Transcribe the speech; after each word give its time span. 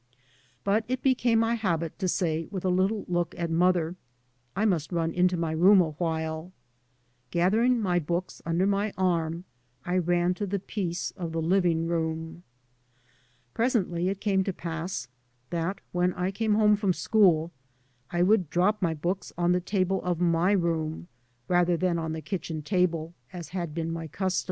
But 0.63 0.83
it 0.87 1.03
became 1.03 1.37
my 1.37 1.53
habit 1.53 1.99
to 1.99 2.07
say, 2.07 2.47
with 2.49 2.65
a 2.65 2.69
little 2.69 3.05
look 3.07 3.35
at 3.37 3.51
mother: 3.51 3.97
"I 4.55 4.65
must 4.65 4.91
run 4.91 5.11
into 5.11 5.37
my 5.37 5.51
room 5.51 5.79
a 5.79 5.91
while." 5.91 6.51
Gathering 7.29 7.79
my 7.79 7.99
books 7.99 8.41
under 8.43 8.65
my 8.65 8.93
arm 8.97 9.45
I 9.85 9.99
ran 9.99 10.33
to 10.33 10.47
the 10.47 10.57
peace 10.57 11.11
of 11.11 11.33
the 11.33 11.39
living 11.41 11.85
room. 11.85 12.41
Presently 13.53 14.09
it 14.09 14.19
came 14.19 14.43
to 14.45 14.53
pass 14.53 15.07
that, 15.51 15.81
when 15.91 16.13
I 16.13 16.31
came 16.31 16.55
home 16.55 16.75
from 16.75 16.93
school, 16.93 17.51
I 18.09 18.23
would 18.23 18.49
drop 18.49 18.81
my 18.81 18.95
books 18.95 19.31
on 19.37 19.51
the 19.51 19.61
table 19.61 20.01
of 20.01 20.19
my 20.19 20.51
room, 20.53 21.09
rather 21.47 21.77
than 21.77 21.99
on 21.99 22.13
the 22.13 22.21
kitchen 22.21 22.63
table, 22.63 23.13
as 23.31 23.49
had 23.49 23.75
been 23.75 23.91
my 23.91 24.07
custom. 24.07 24.39